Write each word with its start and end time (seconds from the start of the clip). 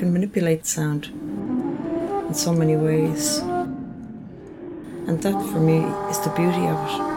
can 0.00 0.14
manipulate 0.14 0.64
sound 0.64 1.08
in 2.28 2.32
so 2.32 2.54
many 2.54 2.74
ways. 2.74 3.36
And 5.06 5.20
that 5.20 5.38
for 5.52 5.60
me 5.60 5.80
is 6.08 6.18
the 6.20 6.30
beauty 6.30 6.66
of 6.68 6.78
it. 6.88 7.10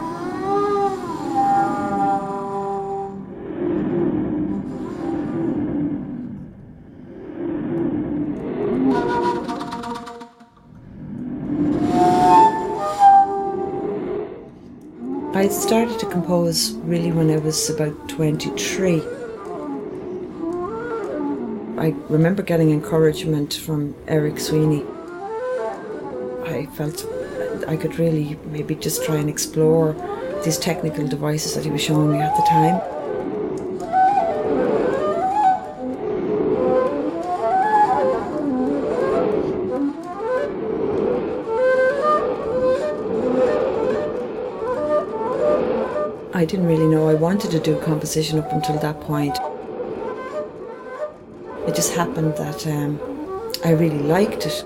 I 15.34 15.48
started 15.48 15.98
to 16.00 16.06
compose 16.06 16.72
really 16.84 17.12
when 17.12 17.30
I 17.30 17.38
was 17.38 17.70
about 17.70 18.10
23. 18.10 19.23
I 21.84 21.94
remember 22.08 22.42
getting 22.42 22.70
encouragement 22.70 23.52
from 23.52 23.94
Eric 24.08 24.40
Sweeney. 24.40 24.86
I 26.46 26.66
felt 26.72 27.04
I 27.68 27.76
could 27.76 27.98
really 27.98 28.38
maybe 28.46 28.74
just 28.74 29.04
try 29.04 29.16
and 29.16 29.28
explore 29.28 29.92
these 30.42 30.56
technical 30.56 31.06
devices 31.06 31.54
that 31.54 31.62
he 31.62 31.70
was 31.70 31.82
showing 31.82 32.12
me 32.12 32.20
at 32.20 32.34
the 32.36 32.42
time. 32.48 32.80
I 46.32 46.46
didn't 46.46 46.64
really 46.64 46.86
know 46.86 47.10
I 47.10 47.14
wanted 47.14 47.50
to 47.50 47.60
do 47.60 47.78
composition 47.80 48.38
up 48.38 48.50
until 48.52 48.78
that 48.78 49.02
point. 49.02 49.36
It 51.74 51.78
just 51.78 51.94
happened 51.94 52.36
that 52.36 52.68
um, 52.68 53.00
I 53.64 53.70
really 53.70 53.98
liked 53.98 54.46
it. 54.46 54.64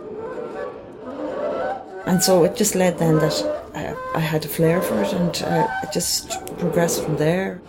And 2.04 2.22
so 2.22 2.44
it 2.44 2.54
just 2.54 2.74
led 2.74 2.98
then 2.98 3.16
that 3.16 3.42
uh, 3.74 3.94
I 4.14 4.20
had 4.20 4.44
a 4.44 4.48
flair 4.48 4.82
for 4.82 5.00
it 5.00 5.14
and 5.14 5.42
uh, 5.42 5.66
it 5.82 5.90
just 5.90 6.28
progressed 6.58 7.02
from 7.02 7.16
there. 7.16 7.62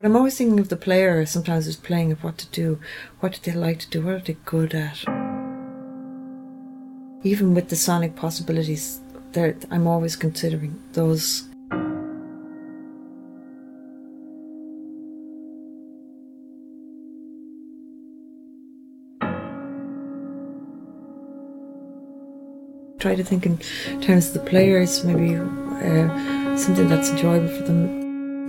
But 0.00 0.06
I'm 0.06 0.16
always 0.16 0.38
thinking 0.38 0.58
of 0.58 0.70
the 0.70 0.76
player 0.76 1.26
sometimes 1.26 1.66
who's 1.66 1.76
playing 1.76 2.10
of 2.10 2.24
what 2.24 2.38
to 2.38 2.46
do. 2.46 2.80
What 3.18 3.32
do 3.32 3.38
they 3.42 3.52
like 3.54 3.80
to 3.80 3.90
do? 3.90 4.00
What 4.00 4.14
are 4.14 4.20
they 4.20 4.38
good 4.46 4.74
at? 4.74 5.04
Even 7.22 7.52
with 7.52 7.68
the 7.68 7.76
sonic 7.76 8.16
possibilities, 8.16 9.00
I'm 9.36 9.86
always 9.86 10.16
considering 10.16 10.82
those. 10.94 11.46
Try 23.00 23.14
to 23.16 23.24
think 23.24 23.44
in 23.44 23.58
terms 24.00 24.28
of 24.28 24.32
the 24.32 24.48
players, 24.48 25.04
maybe 25.04 25.36
uh, 25.36 26.56
something 26.56 26.88
that's 26.88 27.10
enjoyable 27.10 27.48
for 27.48 27.64
them, 27.64 27.99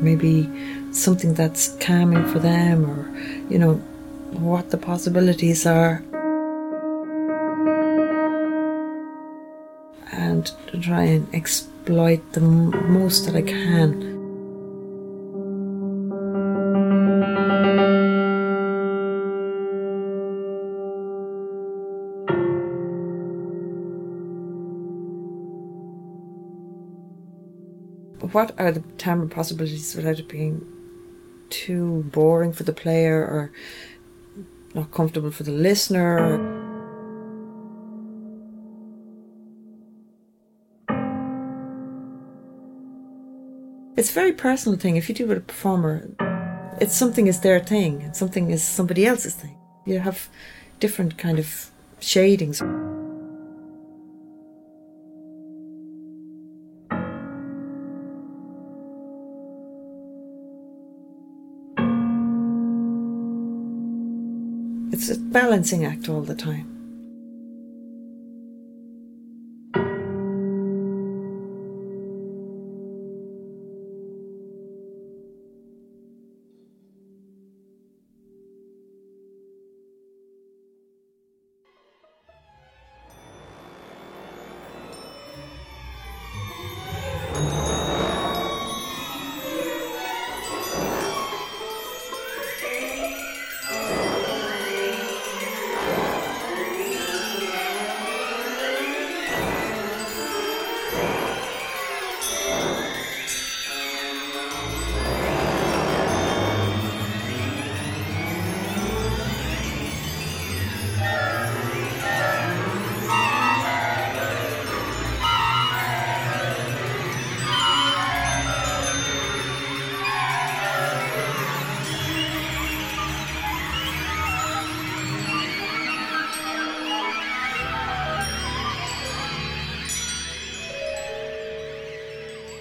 maybe 0.01 0.50
something 0.91 1.34
that's 1.34 1.75
calming 1.79 2.25
for 2.31 2.39
them 2.39 2.89
or, 2.89 3.09
you 3.50 3.57
know, 3.59 3.75
what 4.31 4.69
the 4.72 4.78
possibilities 4.78 5.66
are. 5.66 6.03
And 10.11 10.51
try 10.81 11.03
and 11.03 11.34
exploit 11.34 12.34
the 12.34 12.41
most 12.41 13.25
that 13.25 13.35
I 13.35 13.41
can. 13.41 14.20
What 28.21 28.59
are 28.59 28.71
the 28.71 28.83
timbre 28.97 29.27
possibilities 29.27 29.95
without 29.95 30.19
it 30.19 30.27
being 30.27 30.65
too 31.51 32.03
boring 32.11 32.53
for 32.53 32.63
the 32.63 32.73
player 32.73 33.21
or 33.21 33.51
not 34.73 34.91
comfortable 34.91 35.31
for 35.31 35.43
the 35.43 35.51
listener. 35.51 36.39
It's 43.97 44.09
a 44.09 44.13
very 44.13 44.31
personal 44.31 44.79
thing. 44.79 44.95
If 44.95 45.09
you 45.09 45.15
do 45.15 45.27
with 45.27 45.37
a 45.37 45.41
performer, 45.41 46.09
it's 46.79 46.95
something 46.95 47.27
is 47.27 47.41
their 47.41 47.59
thing 47.59 48.01
and 48.01 48.15
something 48.15 48.49
is 48.49 48.63
somebody 48.63 49.05
else's 49.05 49.35
thing. 49.35 49.57
You 49.85 49.99
have 49.99 50.29
different 50.79 51.17
kind 51.17 51.37
of 51.37 51.69
shadings. 51.99 52.61
It's 65.01 65.09
a 65.09 65.19
balancing 65.19 65.84
act 65.84 66.09
all 66.09 66.22
the 66.22 66.35
time. 66.35 66.70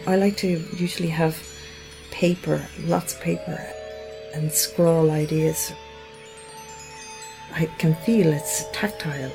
I 0.06 0.16
like 0.16 0.36
to 0.38 0.64
usually 0.76 1.08
have 1.10 1.36
paper, 2.10 2.66
lots 2.80 3.14
of 3.14 3.20
paper, 3.20 3.60
and 4.34 4.50
scrawl 4.50 5.10
ideas. 5.10 5.72
I 7.54 7.66
can 7.78 7.94
feel 7.94 8.32
it's 8.32 8.64
tactile, 8.72 9.30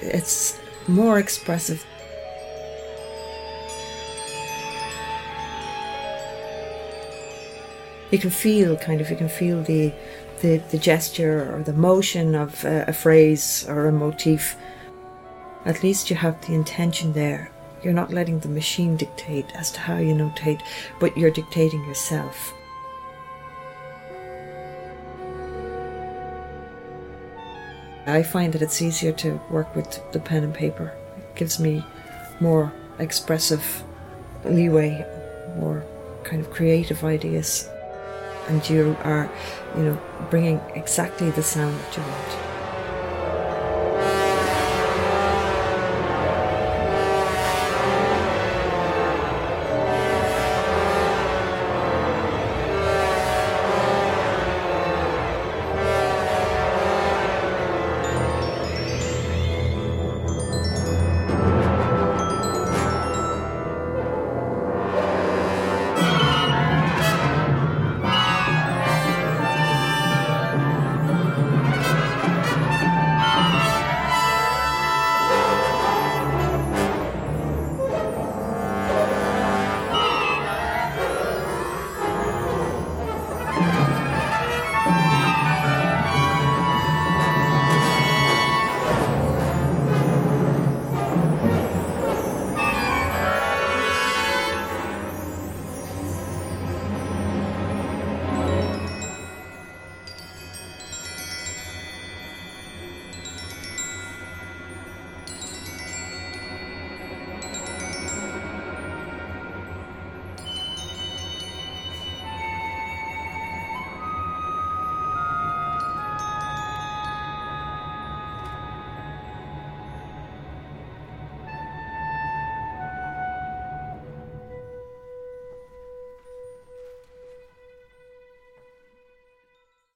it's 0.00 0.58
more 0.88 1.18
expressive. 1.18 1.84
You 8.10 8.18
can 8.18 8.30
feel 8.30 8.76
kind 8.76 9.00
of, 9.00 9.10
you 9.10 9.16
can 9.16 9.28
feel 9.28 9.62
the, 9.62 9.92
the, 10.40 10.58
the 10.70 10.78
gesture 10.78 11.54
or 11.54 11.62
the 11.62 11.72
motion 11.72 12.34
of 12.34 12.64
a, 12.64 12.84
a 12.88 12.92
phrase 12.92 13.66
or 13.68 13.86
a 13.86 13.92
motif. 13.92 14.56
At 15.64 15.82
least 15.82 16.08
you 16.08 16.16
have 16.16 16.40
the 16.46 16.54
intention 16.54 17.12
there. 17.12 17.50
You're 17.86 17.94
not 17.94 18.12
letting 18.12 18.40
the 18.40 18.48
machine 18.48 18.96
dictate 18.96 19.46
as 19.54 19.70
to 19.70 19.78
how 19.78 19.98
you 19.98 20.12
notate, 20.12 20.60
but 20.98 21.16
you're 21.16 21.30
dictating 21.30 21.84
yourself. 21.84 22.52
I 28.08 28.24
find 28.24 28.52
that 28.54 28.60
it's 28.60 28.82
easier 28.82 29.12
to 29.12 29.40
work 29.50 29.76
with 29.76 30.02
the 30.10 30.18
pen 30.18 30.42
and 30.42 30.52
paper. 30.52 30.96
It 31.16 31.36
gives 31.36 31.60
me 31.60 31.84
more 32.40 32.72
expressive 32.98 33.84
leeway, 34.44 35.06
more 35.56 35.84
kind 36.24 36.44
of 36.44 36.50
creative 36.50 37.04
ideas. 37.04 37.68
And 38.48 38.68
you 38.68 38.96
are, 39.04 39.30
you 39.76 39.84
know, 39.84 40.00
bringing 40.28 40.58
exactly 40.74 41.30
the 41.30 41.42
sound 41.44 41.78
that 41.78 41.96
you 41.96 42.02
want. 42.02 42.45